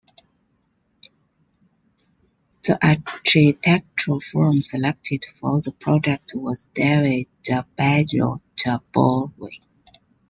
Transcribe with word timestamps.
The 2.63 2.83
architectural 2.83 4.19
firm 4.19 4.63
selected 4.63 5.25
for 5.39 5.61
the 5.61 5.71
project 5.73 6.31
was 6.33 6.71
David-Barott-Boulva. 6.73 9.49